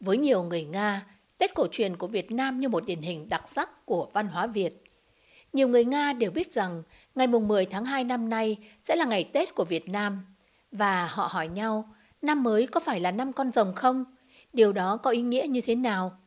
[0.00, 1.06] Với nhiều người Nga,
[1.38, 4.46] Tết cổ truyền của Việt Nam như một điển hình đặc sắc của văn hóa
[4.46, 4.84] Việt.
[5.52, 6.82] Nhiều người Nga đều biết rằng
[7.14, 10.26] ngày mùng 10 tháng 2 năm nay sẽ là ngày Tết của Việt Nam.
[10.72, 14.04] Và họ hỏi nhau, năm mới có phải là năm con rồng không?
[14.52, 16.18] Điều đó có ý nghĩa như thế nào?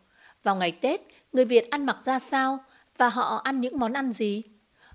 [0.44, 1.02] Vào ngày Tết,
[1.32, 2.60] người Việt ăn mặc ra sao
[2.98, 4.44] và họ ăn những món ăn gì?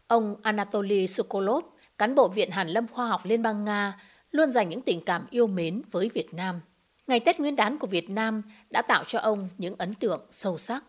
[0.06, 1.64] Ông Anatoly Sokolov,
[1.98, 4.00] cán bộ Viện Hàn Lâm Khoa học Liên bang Nga,
[4.30, 6.61] luôn dành những tình cảm yêu mến với Việt Nam.
[7.07, 10.58] Ngày Tết Nguyên đán của Việt Nam đã tạo cho ông những ấn tượng sâu
[10.58, 10.85] sắc.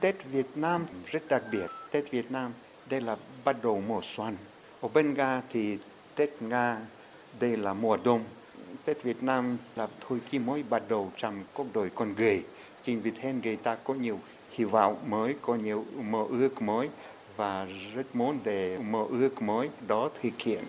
[0.00, 1.66] Tết Việt Nam rất đặc biệt.
[1.90, 2.52] Tết Việt Nam
[2.88, 4.36] đây là bắt đầu mùa xuân.
[4.80, 5.78] Ở bên Nga thì
[6.14, 6.78] Tết Nga
[7.40, 8.24] đây là mùa đông.
[8.84, 12.42] Tết Việt Nam là thời kỳ mới bắt đầu trong cuộc đời con người.
[12.82, 16.88] Chính vì thế người ta có nhiều hy vọng mới, có nhiều mơ ước mới
[17.36, 20.64] và rất muốn để mơ ước mới đó thực hiện.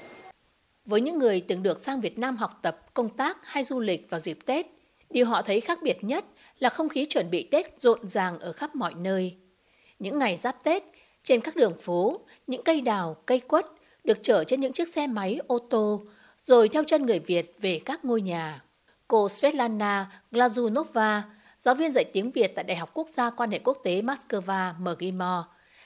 [0.85, 4.09] Với những người từng được sang Việt Nam học tập, công tác hay du lịch
[4.09, 4.67] vào dịp Tết,
[5.11, 6.25] điều họ thấy khác biệt nhất
[6.59, 9.37] là không khí chuẩn bị Tết rộn ràng ở khắp mọi nơi.
[9.99, 10.83] Những ngày giáp Tết,
[11.23, 13.65] trên các đường phố, những cây đào, cây quất
[14.03, 16.03] được chở trên những chiếc xe máy, ô tô,
[16.43, 18.61] rồi theo chân người Việt về các ngôi nhà.
[19.07, 21.21] Cô Svetlana Glazunova,
[21.57, 24.73] giáo viên dạy tiếng Việt tại Đại học Quốc gia Quan hệ Quốc tế Moscow,
[24.79, 25.45] MGIMO,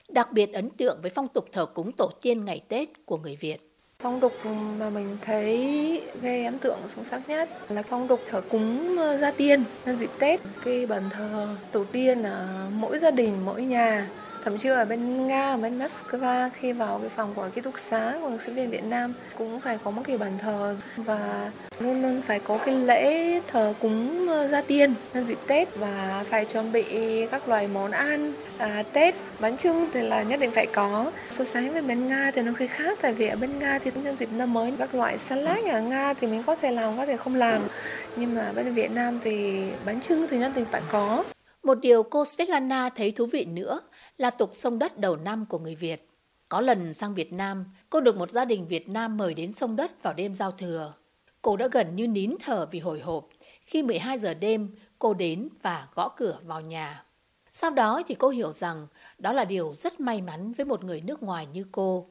[0.09, 3.35] đặc biệt ấn tượng với phong tục thờ cúng tổ tiên ngày Tết của người
[3.35, 3.74] Việt.
[4.05, 4.33] Phong tục
[4.79, 9.17] mà mình thấy gây ấn tượng sâu sắc nhất là phong tục thờ cúng ờ,
[9.17, 10.39] gia tiên nhân dịp Tết.
[10.65, 14.07] Cái bàn thờ tổ tiên ở mỗi gia đình, mỗi nhà
[14.45, 17.79] thậm chí ở bên Nga, ở bên Moscow khi vào cái phòng của ký túc
[17.79, 20.75] xá của sinh viên Việt Nam cũng phải có một cái bàn thờ.
[20.97, 25.75] Và luôn luôn phải có cái lễ thờ cúng ờ, gia tiên nhân dịp Tết
[25.75, 26.85] và phải chuẩn bị
[27.31, 28.33] các loại món ăn.
[28.57, 31.11] À, Tết bánh trưng thì là nhất định phải có.
[31.29, 33.91] So sánh với bên Nga thì nó hơi khác tại vì ở bên Nga thì
[34.03, 37.05] nhân dịp năm mới các loại salad ở Nga thì mình có thể làm có
[37.05, 37.67] thể không làm.
[38.15, 41.23] Nhưng mà bên Việt Nam thì bánh trưng thì nhất định phải có
[41.65, 43.81] một điều cô Svetlana thấy thú vị nữa
[44.17, 46.09] là tục sông đất đầu năm của người Việt.
[46.49, 49.75] Có lần sang Việt Nam, cô được một gia đình Việt Nam mời đến sông
[49.75, 50.93] đất vào đêm giao thừa.
[51.41, 53.27] Cô đã gần như nín thở vì hồi hộp
[53.61, 57.03] khi 12 giờ đêm cô đến và gõ cửa vào nhà.
[57.51, 58.87] Sau đó thì cô hiểu rằng
[59.17, 62.07] đó là điều rất may mắn với một người nước ngoài như cô.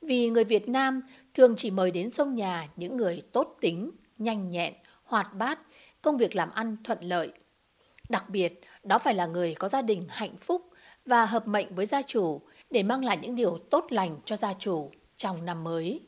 [0.00, 1.02] Vì người Việt Nam
[1.34, 4.74] thường chỉ mời đến sông nhà những người tốt tính, nhanh nhẹn,
[5.04, 5.58] hoạt bát,
[6.02, 7.32] công việc làm ăn thuận lợi.
[8.12, 10.70] Đặc biệt, đó phải là người có gia đình hạnh phúc
[11.06, 12.40] và hợp mệnh với gia chủ
[12.70, 16.00] để mang lại những điều tốt lành cho gia chủ trong năm mới.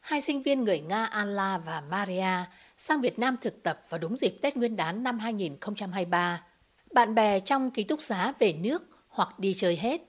[0.00, 2.44] Hai sinh viên người Nga Anla và Maria
[2.76, 6.44] sang Việt Nam thực tập vào đúng dịp Tết Nguyên đán năm 2023.
[6.92, 10.00] Bạn bè trong ký túc xá về nước hoặc đi chơi hết.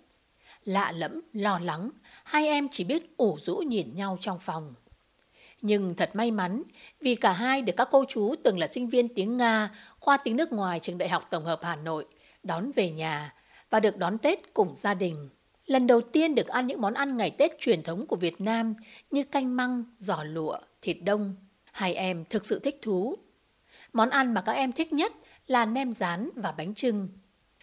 [0.63, 1.89] Lạ lẫm, lo lắng,
[2.23, 4.73] hai em chỉ biết ủ rũ nhìn nhau trong phòng.
[5.65, 6.63] Nhưng thật may mắn
[7.01, 10.35] vì cả hai được các cô chú từng là sinh viên tiếng Nga, khoa tiếng
[10.35, 12.05] nước ngoài trường Đại học Tổng hợp Hà Nội,
[12.43, 13.33] đón về nhà
[13.69, 15.29] và được đón Tết cùng gia đình.
[15.65, 18.75] Lần đầu tiên được ăn những món ăn ngày Tết truyền thống của Việt Nam
[19.11, 21.35] như canh măng, giò lụa, thịt đông.
[21.71, 23.15] Hai em thực sự thích thú.
[23.93, 25.13] Món ăn mà các em thích nhất
[25.47, 27.09] là nem rán và bánh trưng.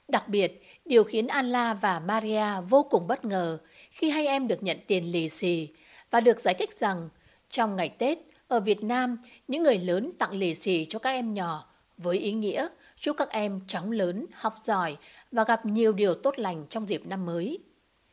[0.08, 3.58] Đặc biệt, điều khiến Anla và Maria vô cùng bất ngờ
[3.90, 5.68] khi hai em được nhận tiền lì xì
[6.10, 7.08] và được giải thích rằng
[7.52, 8.18] trong ngày Tết,
[8.48, 9.18] ở Việt Nam,
[9.48, 12.68] những người lớn tặng lì xì cho các em nhỏ với ý nghĩa
[13.00, 14.96] chúc các em chóng lớn, học giỏi
[15.32, 17.58] và gặp nhiều điều tốt lành trong dịp năm mới.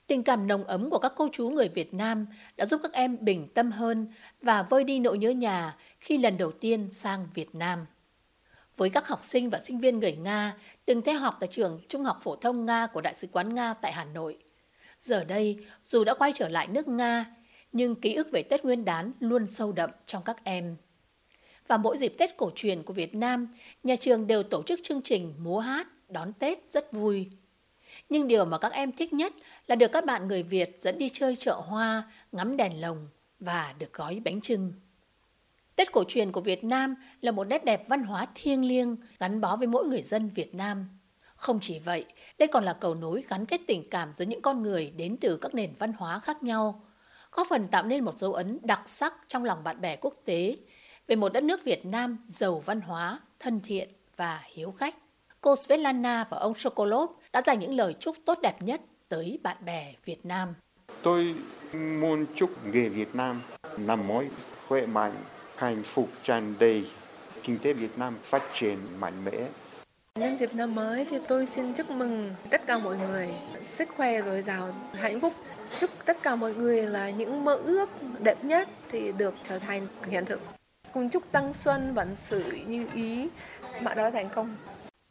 [0.07, 2.27] Tình cảm nồng ấm của các cô chú người Việt Nam
[2.57, 4.07] đã giúp các em bình tâm hơn
[4.41, 7.85] và vơi đi nỗi nhớ nhà khi lần đầu tiên sang Việt Nam.
[8.77, 10.53] Với các học sinh và sinh viên người Nga
[10.85, 13.73] từng theo học tại trường Trung học phổ thông Nga của Đại sứ quán Nga
[13.73, 14.37] tại Hà Nội.
[14.99, 17.25] Giờ đây, dù đã quay trở lại nước Nga,
[17.71, 20.75] nhưng ký ức về Tết Nguyên đán luôn sâu đậm trong các em.
[21.67, 23.47] Và mỗi dịp Tết cổ truyền của Việt Nam,
[23.83, 27.29] nhà trường đều tổ chức chương trình múa hát, đón Tết rất vui.
[28.09, 29.33] Nhưng điều mà các em thích nhất
[29.67, 33.07] là được các bạn người Việt dẫn đi chơi chợ hoa, ngắm đèn lồng
[33.39, 34.73] và được gói bánh trưng.
[35.75, 39.41] Tết cổ truyền của Việt Nam là một nét đẹp văn hóa thiêng liêng gắn
[39.41, 40.85] bó với mỗi người dân Việt Nam.
[41.35, 42.05] Không chỉ vậy,
[42.39, 45.37] đây còn là cầu nối gắn kết tình cảm giữa những con người đến từ
[45.37, 46.83] các nền văn hóa khác nhau,
[47.31, 50.55] góp phần tạo nên một dấu ấn đặc sắc trong lòng bạn bè quốc tế
[51.07, 54.95] về một đất nước Việt Nam giàu văn hóa, thân thiện và hiếu khách.
[55.41, 59.57] Cô Svetlana và ông Sokolov đã dành những lời chúc tốt đẹp nhất tới bạn
[59.65, 60.53] bè Việt Nam.
[61.01, 61.35] Tôi
[61.73, 63.41] muốn chúc người Việt Nam
[63.77, 64.27] năm mới
[64.67, 65.13] khỏe mạnh,
[65.55, 66.89] hạnh phúc tràn đầy,
[67.43, 69.47] kinh tế Việt Nam phát triển mạnh mẽ.
[70.15, 73.29] Nhân dịp năm mới thì tôi xin chúc mừng tất cả mọi người
[73.63, 75.33] sức khỏe dồi dào, hạnh phúc.
[75.79, 77.89] Chúc tất cả mọi người là những mơ ước
[78.19, 80.41] đẹp nhất thì được trở thành hiện thực.
[80.93, 83.27] Cùng chúc Tăng Xuân vận sự như ý,
[83.83, 84.55] bạn đó thành công.